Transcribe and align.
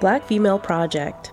Black 0.00 0.26
Female 0.26 0.58
Project. 0.58 1.30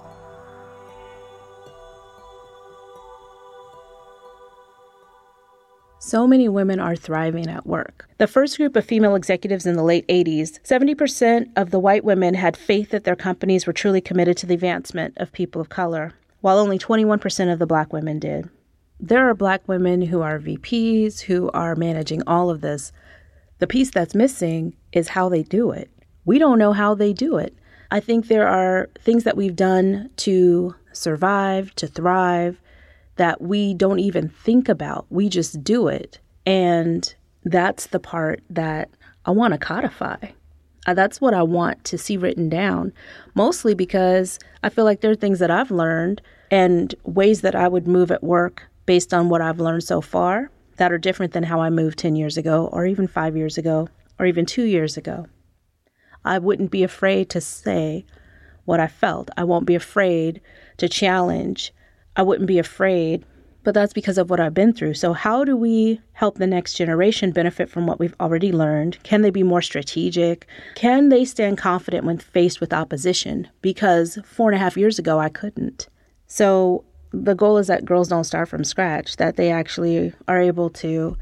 So 5.99 6.27
many 6.27 6.49
women 6.49 6.79
are 6.79 6.95
thriving 6.95 7.47
at 7.47 7.65
work. 7.65 8.09
The 8.17 8.27
first 8.27 8.57
group 8.57 8.75
of 8.75 8.85
female 8.85 9.15
executives 9.15 9.65
in 9.65 9.75
the 9.75 9.83
late 9.83 10.05
80s, 10.09 10.59
70% 10.63 11.49
of 11.55 11.71
the 11.71 11.79
white 11.79 12.03
women 12.03 12.33
had 12.33 12.57
faith 12.57 12.89
that 12.89 13.05
their 13.05 13.15
companies 13.15 13.65
were 13.65 13.73
truly 13.73 14.01
committed 14.01 14.35
to 14.37 14.45
the 14.45 14.55
advancement 14.55 15.17
of 15.17 15.31
people 15.31 15.61
of 15.61 15.69
color, 15.69 16.13
while 16.41 16.59
only 16.59 16.77
21% 16.77 17.51
of 17.51 17.59
the 17.59 17.65
black 17.65 17.93
women 17.93 18.19
did. 18.19 18.49
There 18.99 19.29
are 19.29 19.33
black 19.33 19.65
women 19.67 20.01
who 20.01 20.21
are 20.21 20.39
VPs, 20.39 21.21
who 21.21 21.49
are 21.51 21.75
managing 21.75 22.21
all 22.27 22.49
of 22.49 22.59
this. 22.59 22.91
The 23.59 23.67
piece 23.67 23.91
that's 23.91 24.13
missing 24.13 24.75
is 24.91 25.09
how 25.09 25.29
they 25.29 25.43
do 25.43 25.71
it. 25.71 25.89
We 26.25 26.37
don't 26.37 26.59
know 26.59 26.73
how 26.73 26.95
they 26.95 27.13
do 27.13 27.37
it. 27.37 27.57
I 27.91 27.99
think 27.99 28.27
there 28.27 28.47
are 28.47 28.89
things 28.99 29.23
that 29.23 29.37
we've 29.37 29.55
done 29.55 30.09
to 30.17 30.75
survive, 30.93 31.73
to 31.75 31.87
thrive, 31.87 32.61
that 33.15 33.41
we 33.41 33.73
don't 33.73 33.99
even 33.99 34.29
think 34.29 34.69
about. 34.69 35.05
We 35.09 35.29
just 35.29 35.63
do 35.63 35.87
it. 35.87 36.19
And 36.45 37.13
that's 37.43 37.87
the 37.87 37.99
part 37.99 38.41
that 38.49 38.89
I 39.25 39.31
want 39.31 39.53
to 39.53 39.57
codify. 39.57 40.17
Uh, 40.85 40.93
that's 40.93 41.19
what 41.19 41.33
I 41.33 41.43
want 41.43 41.83
to 41.85 41.97
see 41.97 42.15
written 42.15 42.47
down, 42.47 42.93
mostly 43.35 43.73
because 43.73 44.39
I 44.63 44.69
feel 44.69 44.85
like 44.85 45.01
there 45.01 45.11
are 45.11 45.15
things 45.15 45.39
that 45.39 45.51
I've 45.51 45.71
learned 45.71 46.21
and 46.49 46.95
ways 47.03 47.41
that 47.41 47.55
I 47.55 47.67
would 47.67 47.87
move 47.87 48.09
at 48.09 48.23
work 48.23 48.63
based 48.85 49.13
on 49.13 49.27
what 49.27 49.41
I've 49.41 49.59
learned 49.59 49.83
so 49.83 49.99
far 49.99 50.49
that 50.77 50.91
are 50.91 50.97
different 50.97 51.33
than 51.33 51.43
how 51.43 51.59
I 51.59 51.69
moved 51.69 51.99
10 51.99 52.15
years 52.15 52.37
ago, 52.37 52.69
or 52.71 52.85
even 52.85 53.07
five 53.07 53.35
years 53.35 53.57
ago, 53.57 53.89
or 54.19 54.25
even 54.25 54.45
two 54.45 54.63
years 54.63 54.95
ago. 54.95 55.27
I 56.27 56.39
wouldn't 56.39 56.71
be 56.71 56.83
afraid 56.83 57.29
to 57.31 57.41
say 57.41 58.05
what 58.65 58.79
I 58.79 58.87
felt. 58.87 59.29
I 59.37 59.43
won't 59.43 59.65
be 59.65 59.75
afraid 59.75 60.41
to 60.77 60.89
challenge 60.89 61.73
I 62.17 62.23
wouldn't 62.23 62.47
be 62.47 62.59
afraid. 62.59 63.23
But 63.63 63.73
that's 63.73 63.93
because 63.93 64.17
of 64.17 64.29
what 64.29 64.39
I've 64.39 64.53
been 64.53 64.73
through. 64.73 64.93
So, 64.93 65.13
how 65.13 65.43
do 65.43 65.55
we 65.55 66.01
help 66.13 66.37
the 66.37 66.47
next 66.47 66.75
generation 66.75 67.31
benefit 67.31 67.69
from 67.69 67.85
what 67.85 67.99
we've 67.99 68.15
already 68.19 68.51
learned? 68.51 69.01
Can 69.03 69.21
they 69.21 69.29
be 69.29 69.43
more 69.43 69.61
strategic? 69.61 70.47
Can 70.75 71.09
they 71.09 71.25
stand 71.25 71.57
confident 71.57 72.05
when 72.05 72.17
faced 72.17 72.61
with 72.61 72.73
opposition? 72.73 73.49
Because 73.61 74.17
four 74.23 74.49
and 74.49 74.55
a 74.55 74.59
half 74.59 74.77
years 74.77 74.97
ago, 74.99 75.19
I 75.19 75.29
couldn't. 75.29 75.89
So, 76.27 76.85
the 77.11 77.35
goal 77.35 77.57
is 77.57 77.67
that 77.67 77.85
girls 77.85 78.07
don't 78.07 78.23
start 78.23 78.47
from 78.47 78.63
scratch, 78.63 79.17
that 79.17 79.35
they 79.35 79.51
actually 79.51 80.13
are 80.29 80.41
able 80.41 80.69
to 80.69 81.17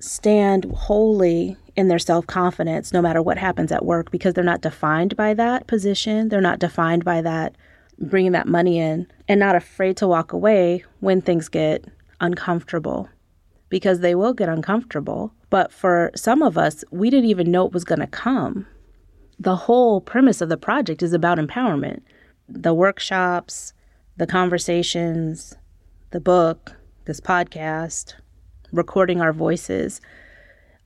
stand 0.00 0.64
wholly 0.74 1.56
in 1.76 1.88
their 1.88 1.98
self 1.98 2.26
confidence 2.26 2.92
no 2.92 3.02
matter 3.02 3.22
what 3.22 3.38
happens 3.38 3.70
at 3.70 3.84
work 3.84 4.10
because 4.10 4.34
they're 4.34 4.44
not 4.44 4.60
defined 4.60 5.16
by 5.16 5.34
that 5.34 5.66
position. 5.66 6.28
They're 6.28 6.40
not 6.40 6.58
defined 6.58 7.04
by 7.04 7.22
that 7.22 7.56
bringing 7.98 8.32
that 8.32 8.48
money 8.48 8.78
in 8.78 9.06
and 9.28 9.38
not 9.38 9.54
afraid 9.54 9.96
to 9.98 10.08
walk 10.08 10.32
away 10.32 10.84
when 11.00 11.20
things 11.20 11.48
get 11.48 11.84
uncomfortable 12.20 13.08
because 13.68 14.00
they 14.00 14.14
will 14.14 14.32
get 14.32 14.48
uncomfortable. 14.48 15.32
But 15.50 15.72
for 15.72 16.10
some 16.14 16.42
of 16.42 16.56
us, 16.56 16.84
we 16.90 17.10
didn't 17.10 17.30
even 17.30 17.50
know 17.50 17.66
it 17.66 17.72
was 17.72 17.84
going 17.84 18.00
to 18.00 18.06
come. 18.06 18.66
The 19.38 19.56
whole 19.56 20.00
premise 20.00 20.40
of 20.40 20.48
the 20.48 20.56
project 20.56 21.02
is 21.02 21.12
about 21.12 21.38
empowerment 21.38 22.02
the 22.52 22.74
workshops, 22.74 23.72
the 24.16 24.26
conversations, 24.26 25.54
the 26.10 26.20
book, 26.20 26.74
this 27.04 27.20
podcast, 27.20 28.14
recording 28.72 29.20
our 29.20 29.32
voices 29.32 30.00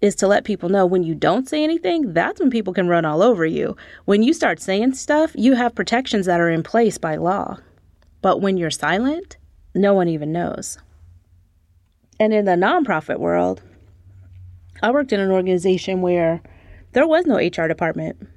is 0.01 0.15
to 0.17 0.27
let 0.27 0.45
people 0.45 0.69
know 0.69 0.85
when 0.85 1.03
you 1.03 1.15
don't 1.15 1.49
say 1.49 1.65
anything, 1.65 2.13
that's 2.13 2.41
when 2.41 2.51
people 2.51 2.75
can 2.75 2.89
run 2.89 3.05
all 3.05 3.23
over 3.23 3.47
you. 3.47 3.77
When 4.05 4.23
you 4.23 4.35
start 4.35 4.61
saying 4.61 4.95
stuff, 4.95 5.33
you 5.35 5.55
have 5.55 5.75
protections 5.75 6.27
that 6.27 6.41
are 6.41 6.51
in 6.51 6.63
place 6.63 6.99
by 6.99 7.17
law. 7.17 7.59
But 8.21 8.41
when 8.41 8.57
you're 8.57 8.71
silent, 8.71 9.39
no 9.75 9.95
one 9.95 10.09
even 10.09 10.33
knows. 10.33 10.79
And 12.21 12.33
in 12.33 12.45
the 12.45 12.53
nonprofit 12.53 13.19
world, 13.19 13.63
I 14.83 14.91
worked 14.91 15.13
in 15.13 15.21
an 15.21 15.31
organization 15.31 16.03
where 16.03 16.43
there 16.93 17.07
was 17.07 17.27
no 17.27 17.37
HR 17.37 17.67
department. 17.67 18.29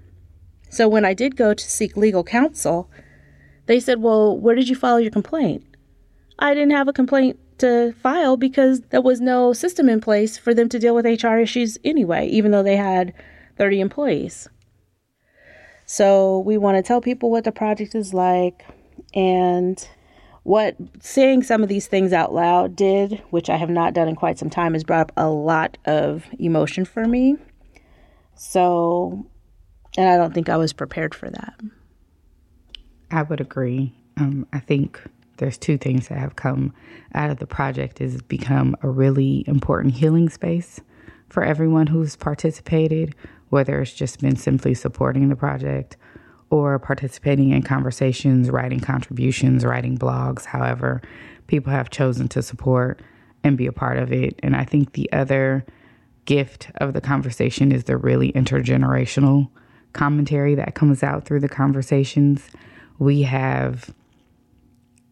So 0.69 0.87
when 0.87 1.05
I 1.05 1.13
did 1.13 1.35
go 1.35 1.53
to 1.53 1.63
seek 1.69 1.95
legal 1.95 2.23
counsel, 2.23 2.89
they 3.67 3.79
said, 3.79 4.01
Well, 4.01 4.37
where 4.37 4.55
did 4.55 4.69
you 4.69 4.75
file 4.75 4.99
your 4.99 5.11
complaint? 5.11 5.63
I 6.39 6.53
didn't 6.53 6.71
have 6.71 6.87
a 6.87 6.93
complaint 6.93 7.39
to 7.59 7.93
file 8.01 8.37
because 8.37 8.81
there 8.89 9.01
was 9.01 9.21
no 9.21 9.53
system 9.53 9.89
in 9.89 10.01
place 10.01 10.37
for 10.37 10.53
them 10.53 10.69
to 10.69 10.79
deal 10.79 10.95
with 10.95 11.05
HR 11.05 11.37
issues 11.37 11.77
anyway, 11.83 12.27
even 12.27 12.51
though 12.51 12.63
they 12.63 12.77
had 12.77 13.13
30 13.57 13.79
employees. 13.79 14.47
So 15.85 16.39
we 16.39 16.57
want 16.57 16.77
to 16.77 16.83
tell 16.83 17.01
people 17.01 17.31
what 17.31 17.45
the 17.45 17.51
project 17.51 17.95
is 17.95 18.13
like 18.13 18.65
and 19.13 19.87
what 20.43 20.75
saying 21.01 21.43
some 21.43 21.63
of 21.63 21.69
these 21.69 21.87
things 21.87 22.13
out 22.13 22.33
loud 22.33 22.75
did, 22.75 23.21
which 23.31 23.49
I 23.49 23.57
have 23.57 23.69
not 23.69 23.93
done 23.93 24.07
in 24.07 24.15
quite 24.15 24.37
some 24.37 24.49
time, 24.49 24.73
has 24.73 24.83
brought 24.83 25.01
up 25.01 25.11
a 25.17 25.29
lot 25.29 25.77
of 25.85 26.25
emotion 26.39 26.85
for 26.85 27.05
me. 27.05 27.35
So, 28.35 29.25
and 29.97 30.09
I 30.09 30.17
don't 30.17 30.33
think 30.33 30.47
I 30.47 30.57
was 30.57 30.71
prepared 30.73 31.15
for 31.15 31.29
that. 31.29 31.59
I 33.11 33.23
would 33.23 33.41
agree. 33.41 33.93
Um, 34.17 34.47
I 34.53 34.59
think 34.59 35.01
there's 35.37 35.57
two 35.57 35.77
things 35.77 36.07
that 36.07 36.17
have 36.17 36.35
come 36.35 36.73
out 37.13 37.29
of 37.29 37.39
the 37.39 37.47
project 37.47 38.01
is 38.01 38.21
become 38.21 38.75
a 38.81 38.89
really 38.89 39.43
important 39.47 39.93
healing 39.93 40.29
space 40.29 40.79
for 41.29 41.43
everyone 41.43 41.87
who's 41.87 42.15
participated 42.15 43.15
whether 43.49 43.81
it's 43.81 43.93
just 43.93 44.19
been 44.19 44.35
simply 44.35 44.73
supporting 44.73 45.29
the 45.29 45.35
project 45.35 45.95
or 46.49 46.77
participating 46.79 47.51
in 47.51 47.61
conversations 47.61 48.49
writing 48.49 48.79
contributions 48.79 49.65
writing 49.65 49.97
blogs 49.97 50.45
however 50.45 51.01
people 51.47 51.71
have 51.71 51.89
chosen 51.89 52.27
to 52.27 52.41
support 52.41 53.01
and 53.43 53.57
be 53.57 53.67
a 53.67 53.71
part 53.71 53.97
of 53.97 54.11
it. 54.11 54.39
And 54.43 54.55
i 54.55 54.63
think 54.63 54.93
the 54.93 55.11
other 55.11 55.65
gift 56.27 56.69
of 56.75 56.93
the 56.93 57.01
conversation 57.01 57.71
is 57.71 57.85
the 57.85 57.97
really 57.97 58.31
intergenerational 58.33 59.49
commentary 59.93 60.53
that 60.53 60.75
comes 60.75 61.01
out 61.01 61.25
through 61.25 61.39
the 61.39 61.49
conversations. 61.49 62.49
We 62.99 63.23
have 63.23 63.93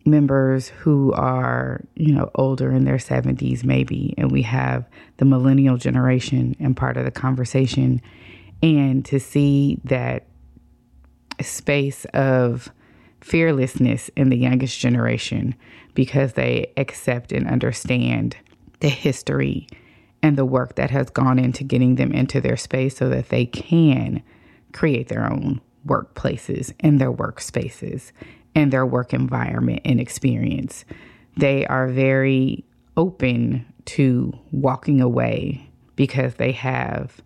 members 0.05 0.67
who 0.67 1.11
are, 1.13 1.83
you 1.95 2.13
know, 2.13 2.29
older 2.35 2.71
in 2.71 2.85
their 2.85 2.97
70s 2.97 3.63
maybe, 3.63 4.13
and 4.17 4.31
we 4.31 4.43
have 4.43 4.87
the 5.17 5.25
millennial 5.25 5.77
generation 5.77 6.55
and 6.59 6.77
part 6.77 6.97
of 6.97 7.05
the 7.05 7.11
conversation. 7.11 8.01
And 8.61 9.03
to 9.05 9.19
see 9.19 9.79
that 9.83 10.27
space 11.41 12.05
of 12.13 12.69
fearlessness 13.21 14.09
in 14.15 14.29
the 14.29 14.37
youngest 14.37 14.79
generation 14.79 15.55
because 15.95 16.33
they 16.33 16.71
accept 16.77 17.31
and 17.31 17.47
understand 17.47 18.37
the 18.81 18.89
history 18.89 19.67
and 20.21 20.37
the 20.37 20.45
work 20.45 20.75
that 20.75 20.91
has 20.91 21.09
gone 21.09 21.39
into 21.39 21.63
getting 21.63 21.95
them 21.95 22.11
into 22.11 22.39
their 22.39 22.57
space 22.57 22.97
so 22.97 23.09
that 23.09 23.29
they 23.29 23.45
can 23.45 24.21
create 24.73 25.07
their 25.07 25.31
own 25.31 25.61
workplaces 25.87 26.73
and 26.79 26.99
their 26.99 27.11
workspaces 27.11 28.11
and 28.55 28.71
their 28.71 28.85
work 28.85 29.13
environment 29.13 29.81
and 29.85 29.99
experience. 29.99 30.85
They 31.37 31.65
are 31.67 31.87
very 31.87 32.63
open 32.97 33.65
to 33.85 34.33
walking 34.51 35.01
away 35.01 35.69
because 35.95 36.35
they 36.35 36.53
have 36.53 37.21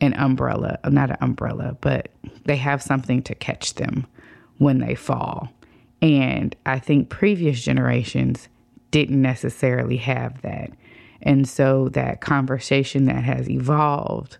an 0.00 0.12
umbrella, 0.14 0.78
not 0.88 1.10
an 1.10 1.16
umbrella, 1.20 1.76
but 1.80 2.10
they 2.44 2.56
have 2.56 2.82
something 2.82 3.22
to 3.22 3.34
catch 3.34 3.74
them 3.74 4.06
when 4.58 4.78
they 4.78 4.94
fall. 4.94 5.48
And 6.02 6.54
I 6.66 6.78
think 6.78 7.08
previous 7.08 7.62
generations 7.62 8.48
didn't 8.90 9.20
necessarily 9.20 9.96
have 9.96 10.42
that. 10.42 10.70
And 11.22 11.48
so 11.48 11.88
that 11.90 12.20
conversation 12.20 13.06
that 13.06 13.24
has 13.24 13.48
evolved 13.48 14.36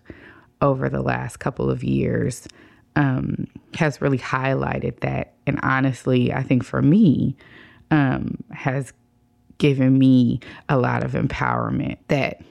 over 0.61 0.89
the 0.89 1.01
last 1.01 1.37
couple 1.37 1.69
of 1.69 1.83
years 1.83 2.47
um, 2.97 3.45
has 3.75 4.01
really 4.01 4.17
highlighted 4.17 4.99
that. 5.01 5.35
And 5.45 5.59
honestly, 5.61 6.33
I 6.33 6.43
think 6.43 6.65
for 6.65 6.81
me, 6.81 7.37
um, 7.91 8.43
has 8.51 8.91
given 9.59 9.97
me 9.97 10.39
a 10.67 10.77
lot 10.77 11.03
of 11.03 11.11
empowerment 11.11 11.97
that 12.09 12.41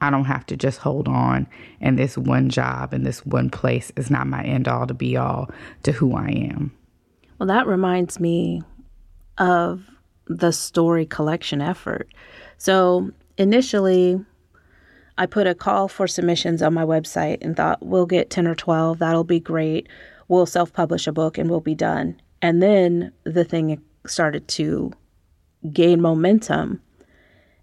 I 0.00 0.10
don't 0.10 0.24
have 0.24 0.46
to 0.46 0.56
just 0.56 0.78
hold 0.78 1.08
on 1.08 1.46
and 1.80 1.98
this 1.98 2.16
one 2.16 2.48
job 2.48 2.92
and 2.92 3.04
this 3.04 3.26
one 3.26 3.50
place 3.50 3.92
is 3.96 4.10
not 4.10 4.26
my 4.26 4.42
end 4.44 4.68
all 4.68 4.86
to 4.86 4.94
be 4.94 5.16
all 5.16 5.50
to 5.82 5.92
who 5.92 6.14
I 6.14 6.28
am. 6.28 6.72
Well, 7.38 7.48
that 7.48 7.66
reminds 7.66 8.20
me 8.20 8.62
of 9.38 9.88
the 10.26 10.52
story 10.52 11.04
collection 11.04 11.60
effort. 11.60 12.08
So 12.58 13.10
initially, 13.38 14.24
I 15.18 15.26
put 15.26 15.46
a 15.46 15.54
call 15.54 15.88
for 15.88 16.06
submissions 16.06 16.62
on 16.62 16.74
my 16.74 16.84
website 16.84 17.38
and 17.40 17.56
thought, 17.56 17.84
we'll 17.84 18.06
get 18.06 18.30
10 18.30 18.46
or 18.46 18.54
12. 18.54 18.98
That'll 18.98 19.24
be 19.24 19.40
great. 19.40 19.88
We'll 20.28 20.46
self 20.46 20.72
publish 20.72 21.06
a 21.06 21.12
book 21.12 21.38
and 21.38 21.48
we'll 21.48 21.60
be 21.60 21.74
done. 21.74 22.20
And 22.42 22.62
then 22.62 23.12
the 23.24 23.44
thing 23.44 23.82
started 24.06 24.46
to 24.48 24.92
gain 25.72 26.00
momentum. 26.00 26.82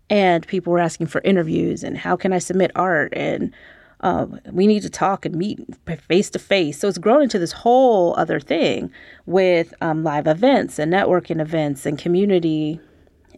And 0.10 0.46
people 0.48 0.74
were 0.74 0.80
asking 0.80 1.08
for 1.08 1.22
interviews 1.22 1.84
and 1.84 1.98
how 1.98 2.16
can 2.16 2.34
I 2.34 2.40
submit 2.40 2.72
art? 2.76 3.14
And 3.16 3.54
um, 4.02 4.40
we 4.52 4.68
need 4.68 4.82
to 4.82 4.90
talk 4.90 5.26
and 5.26 5.36
meet 5.36 5.60
face 6.08 6.30
to 6.32 6.40
face. 6.40 6.78
So 6.78 6.88
it's 6.90 6.98
grown 6.98 7.22
into 7.22 7.40
this 7.40 7.54
whole 7.54 8.14
other 8.18 8.40
thing 8.40 8.92
with 9.26 9.74
um, 9.82 10.04
live 10.04 10.28
events 10.28 10.78
and 10.78 10.92
networking 10.92 11.40
events 11.40 11.86
and 11.86 11.98
community 11.98 12.82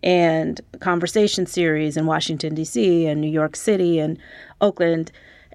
and 0.03 0.61
conversation 0.79 1.45
series 1.45 1.97
in 1.97 2.05
Washington, 2.05 2.55
D.C., 2.55 3.05
and 3.05 3.21
New 3.21 3.29
York 3.29 3.55
City 3.55 3.99
and 3.99 4.17
Oakland. 4.61 5.11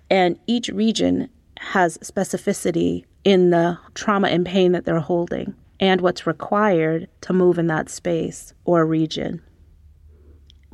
And 0.09 0.39
each 0.47 0.69
region 0.69 1.29
has 1.59 1.99
specificity 1.99 3.05
in 3.25 3.51
the 3.51 3.79
trauma 3.95 4.29
and 4.29 4.47
pain 4.47 4.73
that 4.73 4.85
they're 4.85 4.99
holding 4.99 5.55
and 5.79 6.01
what's 6.01 6.27
required 6.27 7.09
to 7.23 7.33
move 7.33 7.59
in 7.59 7.67
that 7.69 7.89
space 7.89 8.53
or 8.65 8.85
region. 8.85 9.43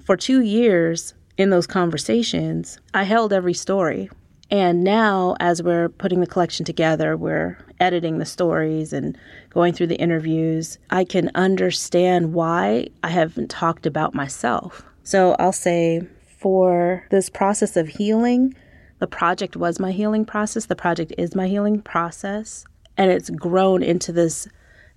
For 0.04 0.16
two 0.16 0.40
years 0.42 1.14
in 1.36 1.50
those 1.50 1.66
conversations, 1.66 2.78
I 2.94 3.04
held 3.04 3.32
every 3.32 3.54
story. 3.54 4.10
And 4.50 4.84
now, 4.84 5.37
as 5.40 5.62
we're 5.62 5.88
putting 5.88 6.20
the 6.20 6.26
collection 6.26 6.64
together, 6.64 7.16
we're 7.16 7.58
editing 7.81 8.19
the 8.19 8.26
stories 8.26 8.93
and 8.93 9.19
going 9.50 9.72
through 9.72 9.88
the 9.88 9.98
interviews, 9.98 10.78
I 10.90 11.04
can 11.04 11.31
understand 11.34 12.32
why 12.32 12.88
I 13.02 13.08
haven't 13.08 13.50
talked 13.50 13.87
about 13.87 14.14
myself. 14.14 14.84
So 15.02 15.34
I'll 15.38 15.52
say 15.52 16.06
for 16.38 17.04
this 17.10 17.28
process 17.28 17.76
of 17.76 17.88
healing, 17.88 18.54
the 18.98 19.06
project 19.06 19.56
was 19.56 19.81
my 19.81 19.93
healing 19.93 20.25
process. 20.25 20.66
The 20.66 20.76
project 20.76 21.12
is 21.19 21.34
my 21.34 21.49
healing 21.49 21.82
process. 21.82 22.64
And 22.96 23.10
it's 23.10 23.31
grown 23.31 23.82
into 23.82 24.12
this 24.12 24.49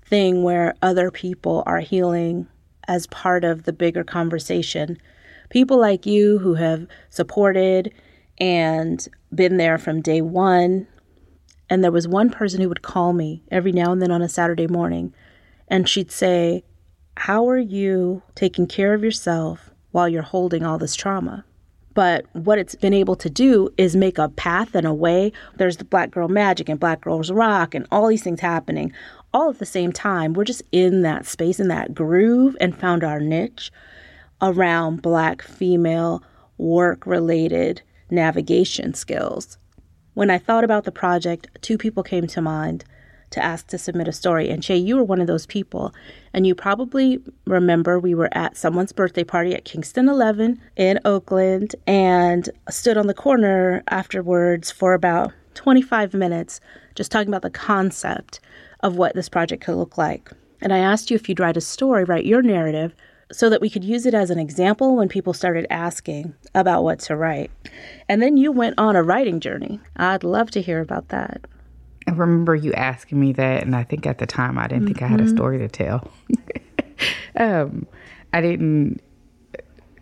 thing 0.06 0.44
where 0.44 0.74
other 0.82 1.12
people 1.12 1.64
are 1.66 1.80
healing 1.80 2.48
as 2.88 3.08
part 3.08 3.44
of 3.44 3.64
the 3.64 3.74
bigger 3.74 4.04
conversation. 4.04 4.98
People 5.50 5.80
like 5.80 6.06
you 6.06 6.38
who 6.38 6.54
have 6.54 6.88
supported 7.10 7.94
and 8.40 9.08
been 9.34 9.58
there 9.58 9.78
from 9.78 10.02
day 10.02 10.22
one. 10.22 10.88
And 11.70 11.84
there 11.84 11.92
was 11.92 12.08
one 12.08 12.30
person 12.30 12.62
who 12.62 12.70
would 12.70 12.82
call 12.82 13.14
me 13.14 13.44
every 13.52 13.72
now 13.72 13.92
and 13.92 14.02
then 14.02 14.12
on 14.12 14.22
a 14.22 14.30
Saturday 14.30 14.68
morning, 14.68 15.14
and 15.68 15.88
she'd 15.88 16.12
say, 16.12 16.64
How 17.18 17.48
are 17.48 17.60
you 17.60 18.24
taking 18.34 18.66
care 18.66 18.94
of 18.94 19.04
yourself 19.04 19.70
while 19.92 20.10
you're 20.10 20.24
holding 20.24 20.64
all 20.64 20.80
this 20.80 20.96
trauma? 20.96 21.46
But 21.94 22.26
what 22.34 22.58
it's 22.58 22.76
been 22.76 22.94
able 22.94 23.16
to 23.18 23.30
do 23.30 23.70
is 23.78 23.96
make 23.96 24.18
a 24.18 24.30
path 24.30 24.74
and 24.74 24.88
a 24.88 24.94
way. 24.94 25.32
There's 25.58 25.78
the 25.78 25.86
Black 25.86 26.12
Girl 26.12 26.28
Magic 26.28 26.70
and 26.70 26.80
Black 26.80 27.02
Girls 27.02 27.32
Rock 27.32 27.76
and 27.76 27.86
all 27.92 28.08
these 28.08 28.24
things 28.24 28.40
happening 28.40 28.94
all 29.34 29.50
at 29.50 29.60
the 29.60 29.66
same 29.66 29.92
time. 29.92 30.34
We're 30.34 30.44
just 30.44 30.64
in 30.72 31.02
that 31.04 31.26
space, 31.26 31.60
in 31.60 31.68
that 31.68 31.94
groove, 31.94 32.56
and 32.60 32.78
found 32.78 33.04
our 33.04 33.20
niche 33.20 33.72
around 34.42 35.02
Black 35.02 35.42
female 35.42 36.24
work 36.58 37.06
related 37.06 37.82
navigation 38.12 38.94
skills. 38.94 39.58
When 40.14 40.30
I 40.30 40.38
thought 40.38 40.64
about 40.64 40.84
the 40.84 40.92
project, 40.92 41.48
two 41.62 41.78
people 41.78 42.04
came 42.04 42.28
to 42.28 42.42
mind 42.42 42.84
to 43.32 43.44
ask 43.44 43.68
to 43.68 43.78
submit 43.78 44.08
a 44.08 44.12
story. 44.12 44.50
And 44.50 44.64
Che, 44.64 44.76
you 44.76 44.98
were 44.98 45.04
one 45.04 45.22
of 45.22 45.28
those 45.28 45.46
people. 45.46 45.94
And 46.34 46.48
you 46.48 46.56
probably 46.56 47.22
remember 47.46 48.00
we 48.00 48.16
were 48.16 48.30
at 48.32 48.58
someone's 48.58 48.92
birthday 48.92 49.24
party 49.24 49.54
at 49.54 49.66
Kingston 49.66 50.10
11 50.10 50.60
in 50.76 51.00
Oakland 51.06 51.76
and 51.86 52.50
stood 52.70 52.98
on 52.98 53.08
the 53.08 53.14
corner 53.14 53.84
afterwards 53.90 54.72
for 54.72 54.94
about 54.94 55.32
25 55.54 56.14
minutes 56.14 56.60
just 56.96 57.12
talking 57.12 57.28
about 57.30 57.42
the 57.42 57.50
concept 57.50 58.40
of 58.82 58.96
what 58.96 59.14
this 59.16 59.30
project 59.30 59.64
could 59.64 59.76
look 59.76 59.98
like. 59.98 60.32
And 60.62 60.74
I 60.74 60.80
asked 60.80 61.10
you 61.10 61.16
if 61.16 61.30
you'd 61.30 61.40
write 61.40 61.58
a 61.58 61.62
story, 61.62 62.04
write 62.04 62.26
your 62.26 62.42
narrative, 62.42 62.94
so 63.32 63.50
that 63.50 63.62
we 63.62 63.70
could 63.70 63.84
use 63.84 64.06
it 64.06 64.14
as 64.14 64.30
an 64.30 64.40
example 64.40 64.96
when 64.96 65.08
people 65.08 65.34
started 65.34 65.68
asking 65.70 66.34
about 66.56 66.84
what 66.84 67.00
to 67.00 67.16
write. 67.16 67.52
And 68.08 68.22
then 68.22 68.38
you 68.38 68.52
went 68.52 68.80
on 68.80 68.96
a 68.96 69.04
writing 69.04 69.40
journey. 69.40 69.80
I'd 69.96 70.24
love 70.24 70.50
to 70.52 70.62
hear 70.62 70.82
about 70.82 71.10
that. 71.10 71.46
I 72.08 72.12
remember 72.12 72.56
you 72.56 72.74
asking 72.74 73.20
me 73.20 73.34
that, 73.34 73.64
and 73.64 73.76
I 73.76 73.84
think 73.84 74.08
at 74.08 74.18
the 74.18 74.26
time 74.26 74.58
I 74.58 74.68
didn't 74.68 74.86
mm-hmm. 74.86 74.88
think 74.88 75.02
I 75.04 75.08
had 75.08 75.20
a 75.20 75.26
mm-hmm. 75.26 75.36
story 75.36 75.58
to 75.60 75.68
tell. 75.68 76.12
um, 77.38 77.86
I 78.34 78.42
didn't. 78.42 79.02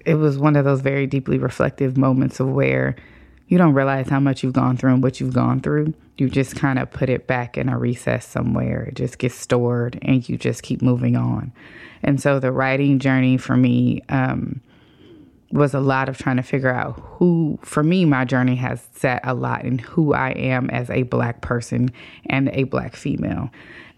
It 0.05 0.15
was 0.15 0.37
one 0.37 0.55
of 0.55 0.63
those 0.63 0.79
very 0.79 1.05
deeply 1.05 1.37
reflective 1.37 1.97
moments 1.97 2.39
of 2.39 2.47
where 2.47 2.95
you 3.49 3.57
don't 3.57 3.73
realize 3.73 4.07
how 4.07 4.21
much 4.21 4.41
you've 4.41 4.53
gone 4.53 4.77
through 4.77 4.93
and 4.93 5.03
what 5.03 5.19
you've 5.19 5.33
gone 5.33 5.59
through. 5.59 5.93
You 6.17 6.29
just 6.29 6.55
kind 6.55 6.79
of 6.79 6.89
put 6.89 7.09
it 7.09 7.27
back 7.27 7.57
in 7.57 7.69
a 7.69 7.77
recess 7.77 8.27
somewhere. 8.27 8.83
It 8.83 8.95
just 8.95 9.17
gets 9.17 9.35
stored, 9.35 9.99
and 10.01 10.27
you 10.27 10.37
just 10.37 10.63
keep 10.63 10.81
moving 10.81 11.15
on. 11.15 11.51
And 12.03 12.21
so 12.21 12.39
the 12.39 12.51
writing 12.51 12.99
journey 12.99 13.37
for 13.37 13.55
me 13.55 14.01
um, 14.09 14.61
was 15.51 15.73
a 15.73 15.79
lot 15.79 16.09
of 16.09 16.17
trying 16.17 16.37
to 16.37 16.43
figure 16.43 16.73
out 16.73 16.99
who, 16.99 17.59
for 17.61 17.83
me, 17.83 18.05
my 18.05 18.25
journey 18.25 18.55
has 18.55 18.85
set 18.93 19.21
a 19.23 19.33
lot 19.33 19.63
in 19.63 19.79
who 19.79 20.13
I 20.13 20.31
am 20.31 20.69
as 20.71 20.89
a 20.89 21.03
Black 21.03 21.41
person 21.41 21.91
and 22.25 22.49
a 22.49 22.63
Black 22.63 22.95
female. 22.95 23.49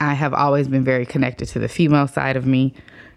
I 0.01 0.13
have 0.13 0.33
always 0.33 0.68
been 0.68 0.83
very 0.83 1.06
connected 1.06 1.48
to 1.50 1.60
the 1.60 1.68
female 1.68 2.07
side 2.07 2.38
of 2.38 2.45
me 2.45 2.74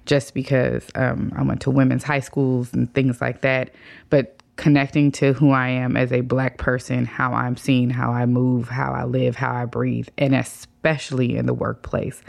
just 0.06 0.34
because 0.34 0.84
um, 0.94 1.32
I 1.36 1.42
went 1.42 1.60
to 1.62 1.70
women's 1.70 2.02
high 2.02 2.20
schools 2.20 2.72
and 2.72 2.92
things 2.94 3.20
like 3.20 3.42
that. 3.42 3.70
But 4.10 4.41
connecting 4.56 5.10
to 5.12 5.32
who 5.32 5.50
I 5.50 5.68
am 5.68 5.96
as 5.96 6.12
a 6.12 6.20
Black 6.20 6.58
person, 6.58 7.04
how 7.04 7.32
I'm 7.32 7.56
seen, 7.56 7.90
how 7.90 8.12
I 8.12 8.26
move, 8.26 8.68
how 8.68 8.92
I 8.92 9.04
live, 9.04 9.36
how 9.36 9.52
I 9.52 9.64
breathe, 9.64 10.08
and 10.18 10.34
especially 10.34 11.36
in 11.36 11.46
the 11.46 11.54
workplace, 11.54 12.22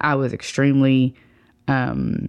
I 0.00 0.14
was 0.14 0.32
extremely 0.32 1.14
um, 1.68 2.28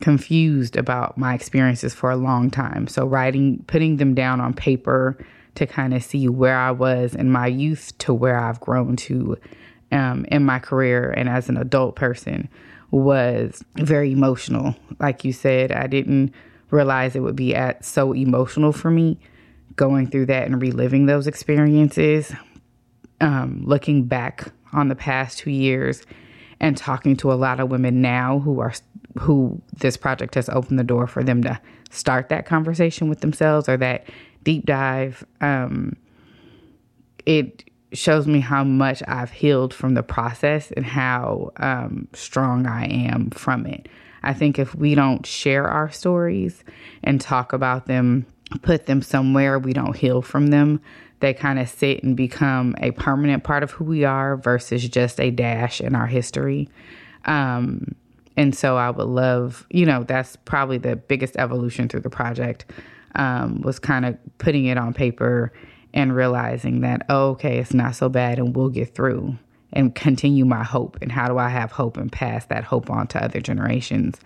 confused 0.00 0.76
about 0.76 1.18
my 1.18 1.34
experiences 1.34 1.94
for 1.94 2.10
a 2.10 2.16
long 2.16 2.50
time. 2.50 2.86
So, 2.86 3.06
writing, 3.06 3.62
putting 3.66 3.96
them 3.96 4.14
down 4.14 4.40
on 4.40 4.54
paper 4.54 5.18
to 5.56 5.66
kind 5.66 5.94
of 5.94 6.02
see 6.02 6.28
where 6.28 6.56
I 6.56 6.70
was 6.70 7.14
in 7.14 7.30
my 7.30 7.46
youth 7.46 7.96
to 7.98 8.14
where 8.14 8.38
I've 8.38 8.60
grown 8.60 8.96
to 8.96 9.36
um, 9.92 10.26
in 10.30 10.44
my 10.44 10.58
career 10.58 11.10
and 11.10 11.28
as 11.28 11.48
an 11.48 11.56
adult 11.56 11.96
person 11.96 12.48
was 12.90 13.64
very 13.76 14.12
emotional. 14.12 14.74
Like 15.00 15.24
you 15.24 15.32
said, 15.32 15.72
I 15.72 15.86
didn't 15.86 16.32
realize 16.70 17.14
it 17.14 17.20
would 17.20 17.36
be 17.36 17.54
at 17.54 17.84
so 17.84 18.12
emotional 18.12 18.72
for 18.72 18.90
me 18.90 19.18
going 19.76 20.06
through 20.06 20.26
that 20.26 20.46
and 20.46 20.60
reliving 20.60 21.06
those 21.06 21.26
experiences. 21.26 22.32
Um, 23.20 23.62
looking 23.64 24.04
back 24.04 24.52
on 24.72 24.88
the 24.88 24.94
past 24.94 25.38
two 25.38 25.50
years 25.50 26.02
and 26.60 26.76
talking 26.76 27.16
to 27.18 27.32
a 27.32 27.34
lot 27.34 27.60
of 27.60 27.70
women 27.70 28.02
now 28.02 28.40
who 28.40 28.60
are 28.60 28.74
who 29.18 29.62
this 29.78 29.96
project 29.96 30.34
has 30.34 30.50
opened 30.50 30.78
the 30.78 30.84
door 30.84 31.06
for 31.06 31.22
them 31.22 31.42
to 31.42 31.58
start 31.90 32.28
that 32.28 32.44
conversation 32.44 33.08
with 33.08 33.20
themselves 33.20 33.70
or 33.70 33.78
that 33.78 34.06
deep 34.42 34.66
dive 34.66 35.24
um, 35.40 35.96
it 37.24 37.64
shows 37.92 38.26
me 38.26 38.40
how 38.40 38.64
much 38.64 39.02
I've 39.06 39.30
healed 39.30 39.72
from 39.72 39.94
the 39.94 40.02
process 40.02 40.70
and 40.72 40.84
how 40.84 41.52
um, 41.56 42.08
strong 42.12 42.66
I 42.66 42.86
am 42.86 43.30
from 43.30 43.66
it. 43.66 43.88
I 44.26 44.34
think 44.34 44.58
if 44.58 44.74
we 44.74 44.94
don't 44.94 45.24
share 45.24 45.68
our 45.68 45.90
stories 45.90 46.64
and 47.04 47.20
talk 47.20 47.52
about 47.52 47.86
them, 47.86 48.26
put 48.62 48.86
them 48.86 49.00
somewhere, 49.00 49.58
we 49.58 49.72
don't 49.72 49.96
heal 49.96 50.20
from 50.20 50.48
them, 50.48 50.80
they 51.20 51.32
kind 51.32 51.58
of 51.58 51.68
sit 51.68 52.02
and 52.02 52.16
become 52.16 52.74
a 52.80 52.90
permanent 52.90 53.44
part 53.44 53.62
of 53.62 53.70
who 53.70 53.84
we 53.84 54.04
are 54.04 54.36
versus 54.36 54.86
just 54.88 55.20
a 55.20 55.30
dash 55.30 55.80
in 55.80 55.94
our 55.94 56.06
history. 56.06 56.68
Um, 57.24 57.94
and 58.36 58.54
so 58.54 58.76
I 58.76 58.90
would 58.90 59.06
love, 59.06 59.64
you 59.70 59.86
know, 59.86 60.02
that's 60.02 60.36
probably 60.36 60.78
the 60.78 60.96
biggest 60.96 61.36
evolution 61.36 61.88
through 61.88 62.00
the 62.00 62.10
project 62.10 62.66
um, 63.14 63.62
was 63.62 63.78
kind 63.78 64.04
of 64.04 64.18
putting 64.38 64.66
it 64.66 64.76
on 64.76 64.92
paper 64.92 65.52
and 65.94 66.14
realizing 66.14 66.80
that, 66.80 67.06
oh, 67.08 67.30
okay, 67.30 67.58
it's 67.58 67.72
not 67.72 67.94
so 67.94 68.08
bad 68.08 68.38
and 68.38 68.54
we'll 68.54 68.68
get 68.68 68.94
through 68.94 69.38
and 69.76 69.94
continue 69.94 70.44
my 70.44 70.64
hope. 70.64 70.98
And 71.00 71.12
how 71.12 71.28
do 71.28 71.38
I 71.38 71.48
have 71.48 71.72
hope 71.72 71.96
and 71.96 72.10
pass 72.10 72.46
that 72.46 72.64
hope 72.64 72.90
on 72.90 73.06
to 73.08 73.22
other 73.22 73.40
generations? 73.40 74.18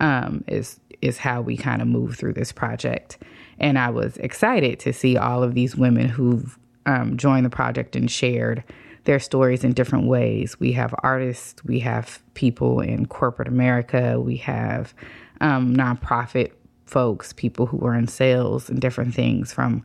Um, 0.00 0.44
is 0.48 0.80
is 1.00 1.18
how 1.18 1.40
we 1.40 1.56
kind 1.56 1.82
of 1.82 1.88
move 1.88 2.16
through 2.16 2.32
this 2.32 2.52
project. 2.52 3.18
And 3.58 3.78
I 3.78 3.90
was 3.90 4.16
excited 4.18 4.78
to 4.80 4.92
see 4.92 5.16
all 5.16 5.42
of 5.42 5.54
these 5.54 5.76
women 5.76 6.08
who've 6.08 6.56
um, 6.86 7.16
joined 7.16 7.44
the 7.44 7.50
project 7.50 7.96
and 7.96 8.10
shared 8.10 8.62
their 9.04 9.18
stories 9.18 9.64
in 9.64 9.72
different 9.72 10.06
ways. 10.06 10.58
We 10.60 10.72
have 10.72 10.94
artists, 11.02 11.62
we 11.64 11.80
have 11.80 12.22
people 12.34 12.80
in 12.80 13.06
corporate 13.06 13.48
America, 13.48 14.20
we 14.20 14.36
have 14.38 14.94
um, 15.40 15.76
nonprofit 15.76 16.52
folks, 16.86 17.32
people 17.32 17.66
who 17.66 17.84
are 17.84 17.94
in 17.94 18.06
sales 18.06 18.70
and 18.70 18.80
different 18.80 19.14
things 19.14 19.52
from 19.52 19.82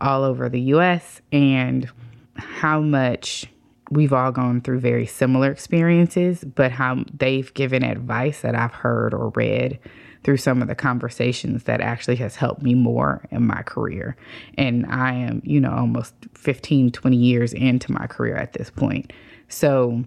all 0.00 0.22
over 0.22 0.48
the 0.48 0.60
US, 0.60 1.20
and 1.32 1.90
how 2.36 2.80
much 2.80 3.46
we've 3.90 4.12
all 4.12 4.30
gone 4.30 4.60
through 4.60 4.80
very 4.80 5.06
similar 5.06 5.50
experiences, 5.50 6.44
but 6.44 6.72
how 6.72 7.04
they've 7.12 7.52
given 7.54 7.82
advice 7.82 8.40
that 8.42 8.54
I've 8.54 8.72
heard 8.72 9.12
or 9.12 9.30
read 9.30 9.78
through 10.22 10.36
some 10.36 10.60
of 10.62 10.68
the 10.68 10.74
conversations 10.74 11.64
that 11.64 11.80
actually 11.80 12.16
has 12.16 12.36
helped 12.36 12.62
me 12.62 12.74
more 12.74 13.26
in 13.30 13.46
my 13.46 13.62
career. 13.62 14.16
And 14.56 14.86
I 14.86 15.14
am, 15.14 15.42
you 15.44 15.60
know, 15.60 15.72
almost 15.72 16.14
15, 16.34 16.92
20 16.92 17.16
years 17.16 17.52
into 17.52 17.90
my 17.90 18.06
career 18.06 18.36
at 18.36 18.52
this 18.52 18.70
point. 18.70 19.12
So 19.48 20.04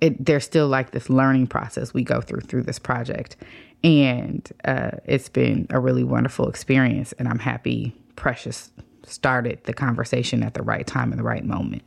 it, 0.00 0.24
there's 0.24 0.44
still 0.44 0.68
like 0.68 0.92
this 0.92 1.10
learning 1.10 1.48
process 1.48 1.92
we 1.92 2.02
go 2.02 2.20
through 2.20 2.40
through 2.40 2.62
this 2.62 2.78
project. 2.78 3.36
And 3.84 4.50
uh, 4.64 4.92
it's 5.04 5.28
been 5.28 5.66
a 5.70 5.78
really 5.78 6.04
wonderful 6.04 6.48
experience. 6.48 7.12
And 7.12 7.28
I'm 7.28 7.38
happy 7.38 7.94
Precious 8.16 8.70
started 9.04 9.62
the 9.64 9.72
conversation 9.72 10.42
at 10.42 10.54
the 10.54 10.62
right 10.62 10.86
time 10.86 11.12
and 11.12 11.18
the 11.18 11.24
right 11.24 11.44
moment. 11.44 11.82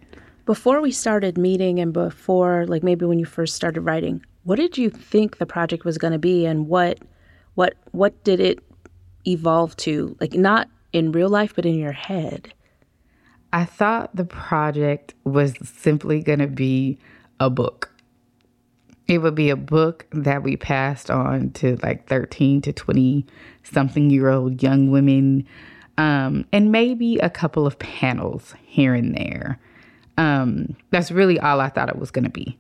Before 0.51 0.81
we 0.81 0.91
started 0.91 1.37
meeting 1.37 1.79
and 1.79 1.93
before 1.93 2.65
like 2.67 2.83
maybe 2.83 3.05
when 3.05 3.19
you 3.19 3.25
first 3.25 3.55
started 3.55 3.79
writing, 3.83 4.21
what 4.43 4.57
did 4.57 4.77
you 4.77 4.89
think 4.89 5.37
the 5.37 5.45
project 5.45 5.85
was 5.85 5.97
going 5.97 6.11
to 6.11 6.19
be 6.19 6.45
and 6.45 6.67
what 6.67 6.99
what 7.55 7.75
what 7.91 8.21
did 8.25 8.41
it 8.41 8.59
evolve 9.25 9.77
to? 9.77 10.17
Like 10.19 10.33
not 10.33 10.67
in 10.91 11.13
real 11.13 11.29
life 11.29 11.55
but 11.55 11.65
in 11.65 11.75
your 11.75 11.93
head. 11.93 12.53
I 13.53 13.63
thought 13.63 14.13
the 14.13 14.25
project 14.25 15.13
was 15.23 15.53
simply 15.63 16.21
going 16.21 16.39
to 16.39 16.47
be 16.47 16.97
a 17.39 17.49
book. 17.49 17.89
It 19.07 19.19
would 19.19 19.35
be 19.35 19.51
a 19.51 19.55
book 19.55 20.05
that 20.11 20.43
we 20.43 20.57
passed 20.57 21.09
on 21.09 21.51
to 21.51 21.77
like 21.81 22.09
13 22.09 22.59
to 22.63 22.73
20 22.73 23.25
something 23.63 24.09
year 24.09 24.27
old 24.27 24.61
young 24.61 24.91
women, 24.91 25.47
um, 25.97 26.43
and 26.51 26.73
maybe 26.73 27.19
a 27.19 27.29
couple 27.29 27.65
of 27.65 27.79
panels 27.79 28.53
here 28.65 28.93
and 28.93 29.15
there. 29.15 29.57
Um, 30.21 30.75
that's 30.91 31.09
really 31.09 31.39
all 31.39 31.59
I 31.59 31.69
thought 31.69 31.89
it 31.89 31.97
was 31.97 32.11
going 32.11 32.25
to 32.25 32.29
be. 32.29 32.55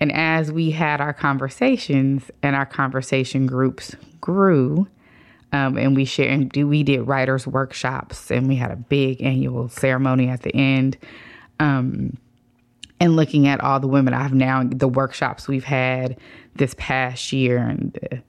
And 0.00 0.12
as 0.12 0.52
we 0.52 0.70
had 0.70 1.00
our 1.00 1.14
conversations 1.14 2.30
and 2.42 2.54
our 2.54 2.66
conversation 2.66 3.46
groups 3.46 3.96
grew, 4.20 4.86
um, 5.50 5.78
and 5.78 5.96
we 5.96 6.04
shared, 6.04 6.54
and 6.54 6.68
we 6.68 6.82
did 6.82 7.08
writers 7.08 7.46
workshops, 7.46 8.30
and 8.30 8.46
we 8.46 8.56
had 8.56 8.70
a 8.70 8.76
big 8.76 9.22
annual 9.22 9.70
ceremony 9.70 10.28
at 10.28 10.42
the 10.42 10.54
end. 10.54 10.98
Um, 11.58 12.18
and 13.00 13.16
looking 13.16 13.48
at 13.48 13.62
all 13.62 13.80
the 13.80 13.88
women 13.88 14.12
I've 14.12 14.34
now, 14.34 14.64
the 14.64 14.88
workshops 14.88 15.48
we've 15.48 15.64
had 15.64 16.18
this 16.56 16.74
past 16.76 17.32
year 17.32 17.56
and 17.56 17.94
the 17.94 18.22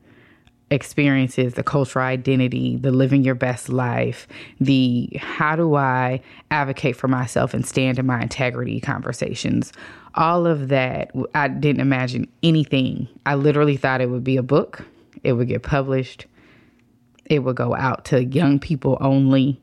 experiences, 0.70 1.54
the 1.54 1.64
cultural 1.64 2.06
identity, 2.06 2.78
the 2.78 2.92
living 2.92 3.24
your 3.24 3.36
best 3.36 3.70
life, 3.70 4.28
the 4.60 5.10
how 5.20 5.56
do 5.56 5.76
I 5.76 6.22
advocate 6.52 6.96
for 6.96 7.08
myself 7.08 7.54
and 7.54 7.66
stand 7.66 8.00
in 8.00 8.06
my 8.06 8.22
integrity 8.22 8.80
conversations. 8.80 9.72
All 10.16 10.46
of 10.46 10.68
that, 10.70 11.12
I 11.34 11.48
didn't 11.48 11.82
imagine 11.82 12.28
anything. 12.44 13.08
I 13.26 13.36
literally 13.36 13.78
thought 13.78 14.02
it 14.02 14.10
would 14.10 14.24
be 14.24 14.38
a 14.38 14.44
book, 14.44 14.86
it 15.24 15.34
would 15.34 15.48
get 15.48 15.64
published, 15.64 16.26
it 17.26 17.40
would 17.40 17.56
go 17.56 17.76
out 17.76 18.06
to 18.06 18.26
young 18.26 18.60
people 18.60 18.98
only, 19.00 19.62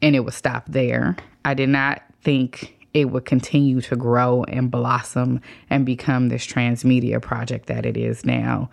and 0.00 0.14
it 0.14 0.20
would 0.20 0.34
stop 0.34 0.66
there. 0.68 1.16
I 1.44 1.54
did 1.54 1.68
not 1.68 2.02
think 2.22 2.76
it 2.94 3.06
would 3.06 3.24
continue 3.24 3.80
to 3.80 3.96
grow 3.96 4.44
and 4.44 4.70
blossom 4.70 5.40
and 5.70 5.86
become 5.86 6.28
this 6.28 6.46
transmedia 6.46 7.20
project 7.20 7.66
that 7.66 7.86
it 7.86 7.96
is 7.96 8.24
now 8.24 8.68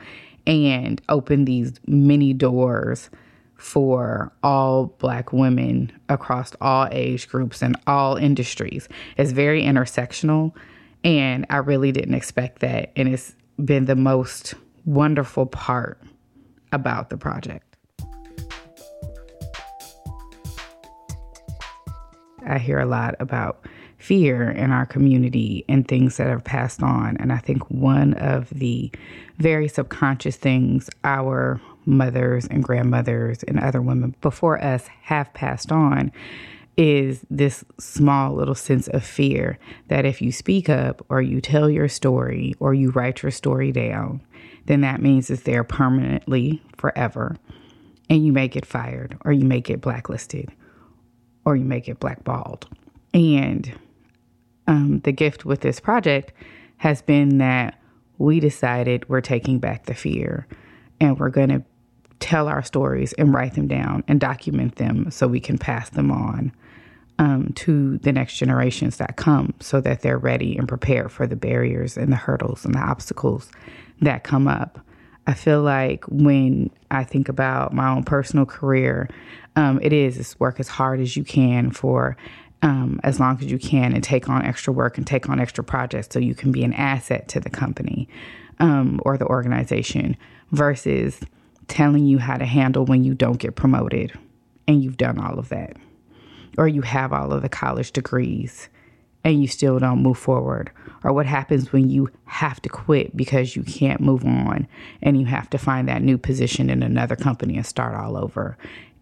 and 0.47 1.01
open 1.09 1.45
these 1.45 1.73
many 1.87 2.33
doors 2.33 3.09
for 3.55 4.31
all 4.41 4.87
black 4.99 5.33
women 5.33 5.91
across 6.07 6.53
all 6.61 6.87
age 6.91 7.27
groups 7.27 7.61
and 7.61 7.77
all 7.87 8.15
industries. 8.15 8.87
It's 9.17 9.31
very 9.31 9.63
intersectional 9.63 10.53
and 11.03 11.45
I 11.49 11.57
really 11.57 11.91
didn't 11.91 12.13
expect 12.13 12.59
that 12.59 12.91
and 12.95 13.09
it's 13.09 13.35
been 13.63 13.85
the 13.85 13.95
most 13.95 14.53
wonderful 14.85 15.45
part 15.45 16.01
about 16.71 17.09
the 17.09 17.17
project. 17.17 17.65
I 22.45 22.57
hear 22.57 22.79
a 22.79 22.85
lot 22.85 23.15
about 23.19 23.65
fear 23.99 24.49
in 24.49 24.71
our 24.71 24.85
community 24.85 25.63
and 25.67 25.87
things 25.87 26.17
that 26.17 26.27
have 26.27 26.43
passed 26.43 26.81
on. 26.81 27.17
And 27.17 27.31
I 27.31 27.37
think 27.37 27.69
one 27.69 28.13
of 28.15 28.49
the 28.49 28.91
very 29.37 29.67
subconscious 29.67 30.37
things 30.37 30.89
our 31.03 31.61
mothers 31.85 32.47
and 32.47 32.63
grandmothers 32.63 33.43
and 33.43 33.59
other 33.59 33.81
women 33.81 34.15
before 34.21 34.63
us 34.63 34.87
have 35.01 35.33
passed 35.33 35.71
on 35.71 36.11
is 36.77 37.25
this 37.29 37.65
small 37.77 38.33
little 38.33 38.55
sense 38.55 38.87
of 38.87 39.03
fear 39.03 39.59
that 39.89 40.05
if 40.05 40.21
you 40.21 40.31
speak 40.31 40.69
up 40.69 41.05
or 41.09 41.21
you 41.21 41.41
tell 41.41 41.69
your 41.69 41.89
story 41.89 42.55
or 42.59 42.73
you 42.73 42.89
write 42.91 43.21
your 43.21 43.31
story 43.31 43.71
down, 43.73 44.21
then 44.65 44.79
that 44.79 45.01
means 45.01 45.29
it's 45.29 45.43
there 45.43 45.65
permanently 45.65 46.61
forever. 46.77 47.35
And 48.09 48.25
you 48.25 48.31
may 48.31 48.47
get 48.47 48.65
fired 48.65 49.17
or 49.25 49.33
you 49.33 49.43
may 49.43 49.59
get 49.59 49.81
blacklisted 49.81 50.49
or 51.43 51.57
you 51.57 51.65
may 51.65 51.81
get 51.81 51.99
blackballed. 51.99 52.65
And 53.13 53.77
um, 54.69 54.99
the 54.99 55.11
gift 55.11 55.45
with 55.45 55.61
this 55.61 55.79
project 55.79 56.31
has 56.77 57.01
been 57.01 57.39
that 57.39 57.81
we 58.19 58.39
decided 58.39 59.09
we're 59.09 59.19
taking 59.19 59.57
back 59.57 59.87
the 59.87 59.95
fear 59.95 60.47
and 61.01 61.19
we're 61.19 61.29
going 61.29 61.49
to 61.49 61.63
tell 62.19 62.47
our 62.47 62.61
stories 62.61 63.11
and 63.13 63.33
write 63.33 63.55
them 63.55 63.67
down 63.67 64.03
and 64.07 64.19
document 64.19 64.75
them 64.75 65.09
so 65.09 65.27
we 65.27 65.39
can 65.39 65.57
pass 65.57 65.89
them 65.89 66.11
on 66.11 66.51
um, 67.17 67.51
to 67.55 67.97
the 67.99 68.11
next 68.11 68.37
generations 68.37 68.97
that 68.97 69.17
come 69.17 69.53
so 69.59 69.81
that 69.81 70.01
they're 70.01 70.19
ready 70.19 70.55
and 70.55 70.67
prepared 70.67 71.11
for 71.11 71.25
the 71.25 71.35
barriers 71.35 71.97
and 71.97 72.11
the 72.11 72.17
hurdles 72.17 72.63
and 72.63 72.75
the 72.75 72.79
obstacles 72.79 73.49
that 74.01 74.23
come 74.23 74.47
up. 74.47 74.79
I 75.25 75.33
feel 75.33 75.63
like 75.63 76.03
when 76.05 76.69
I 76.91 77.03
think 77.03 77.27
about 77.27 77.73
my 77.73 77.89
own 77.89 78.03
personal 78.03 78.45
career, 78.45 79.09
um, 79.55 79.79
it 79.81 79.93
is 79.93 80.39
work 80.39 80.59
as 80.59 80.67
hard 80.67 80.99
as 80.99 81.17
you 81.17 81.23
can 81.23 81.71
for 81.71 82.15
um, 82.61 82.99
as 83.03 83.19
long 83.19 83.37
as 83.39 83.45
you 83.45 83.57
can 83.57 83.93
and 83.93 84.03
take 84.03 84.29
on 84.29 84.45
extra 84.45 84.73
work 84.73 84.97
and 84.97 85.07
take 85.07 85.29
on 85.29 85.39
extra 85.39 85.63
projects 85.63 86.09
so 86.11 86.19
you 86.19 86.35
can 86.35 86.51
be 86.51 86.63
an 86.63 86.73
asset 86.73 87.27
to 87.29 87.39
the 87.39 87.49
company 87.49 88.07
um, 88.59 88.99
or 89.05 89.17
the 89.17 89.25
organization 89.25 90.17
versus 90.51 91.19
telling 91.67 92.05
you 92.05 92.17
how 92.17 92.35
to 92.35 92.45
handle 92.45 92.85
when 92.85 93.03
you 93.03 93.13
don't 93.13 93.39
get 93.39 93.55
promoted 93.55 94.11
and 94.67 94.83
you've 94.83 94.97
done 94.97 95.19
all 95.19 95.39
of 95.39 95.49
that 95.49 95.77
or 96.57 96.67
you 96.67 96.81
have 96.81 97.13
all 97.13 97.31
of 97.31 97.41
the 97.41 97.49
college 97.49 97.91
degrees 97.91 98.69
and 99.23 99.41
you 99.41 99.47
still 99.47 99.79
don't 99.79 100.01
move 100.01 100.17
forward 100.17 100.71
or 101.03 101.13
what 101.13 101.25
happens 101.25 101.71
when 101.71 101.89
you 101.89 102.09
have 102.25 102.61
to 102.61 102.69
quit 102.69 103.15
because 103.15 103.55
you 103.55 103.63
can't 103.63 104.01
move 104.01 104.25
on 104.25 104.67
and 105.01 105.19
you 105.19 105.25
have 105.25 105.49
to 105.49 105.57
find 105.57 105.87
that 105.87 106.01
new 106.01 106.17
position 106.17 106.69
in 106.69 106.83
another 106.83 107.15
company 107.15 107.55
and 107.55 107.65
start 107.65 107.95
all 107.95 108.17
over 108.17 108.57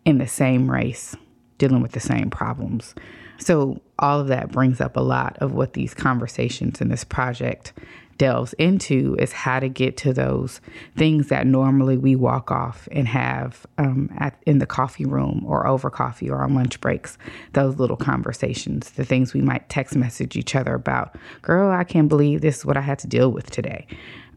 in 0.06 0.18
the 0.18 0.28
same 0.28 0.70
race 0.70 1.16
dealing 1.58 1.82
with 1.82 1.94
the 1.94 2.00
same 2.00 2.30
problems 2.30 2.94
so, 3.40 3.82
all 4.00 4.20
of 4.20 4.28
that 4.28 4.52
brings 4.52 4.80
up 4.80 4.96
a 4.96 5.02
lot 5.02 5.38
of 5.40 5.54
what 5.54 5.74
these 5.74 5.94
conversations 5.94 6.82
in 6.82 6.90
this 6.90 7.04
project 7.04 7.74
delves 8.18 8.54
into 8.54 9.16
is 9.20 9.32
how 9.32 9.60
to 9.60 9.70
get 9.70 9.98
to 9.98 10.14
those 10.14 10.60
things 10.96 11.30
that 11.30 11.46
normally 11.46 11.98
we 11.98 12.16
walk 12.16 12.52
off 12.52 12.88
and 12.92 13.08
have 13.08 13.66
um, 13.78 14.10
at, 14.18 14.42
in 14.46 14.60
the 14.60 14.66
coffee 14.66 15.06
room 15.06 15.44
or 15.46 15.68
over 15.68 15.90
coffee 15.90 16.30
or 16.30 16.42
on 16.44 16.54
lunch 16.54 16.80
breaks. 16.82 17.18
Those 17.54 17.78
little 17.78 17.98
conversations, 17.98 18.92
the 18.92 19.06
things 19.06 19.34
we 19.34 19.42
might 19.42 19.70
text 19.70 19.96
message 19.96 20.36
each 20.36 20.56
other 20.56 20.74
about. 20.74 21.16
Girl, 21.42 21.72
I 21.72 21.84
can't 21.84 22.10
believe 22.10 22.42
this 22.42 22.60
is 22.60 22.66
what 22.66 22.78
I 22.78 22.82
had 22.82 23.00
to 23.00 23.08
deal 23.08 23.32
with 23.32 23.50
today. 23.52 23.88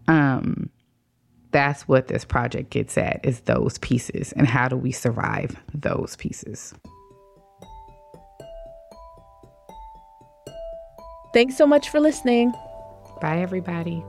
Um, 0.09 0.71
that's 1.53 1.89
what 1.89 2.09
this 2.09 2.25
project 2.25 2.71
gets 2.71 2.97
at 2.97 3.21
is 3.25 3.41
those 3.41 3.79
pieces 3.79 4.33
and 4.33 4.47
how 4.47 4.69
do 4.69 4.77
we 4.77 4.93
survive 4.93 5.57
those 5.75 6.17
pieces. 6.17 6.75
Thanks 11.33 11.57
so 11.57 11.67
much 11.67 11.89
for 11.91 12.01
listening. 12.01 12.53
Bye, 13.21 13.39
everybody. 13.39 14.03